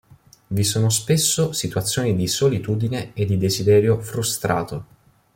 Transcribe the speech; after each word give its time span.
Vi 0.47 0.63
sono 0.63 0.89
spesso 0.89 1.51
situazioni 1.53 2.15
di 2.15 2.25
solitudine 2.27 3.11
e 3.13 3.23
di 3.25 3.37
desiderio 3.37 4.01
frustrato. 4.01 4.85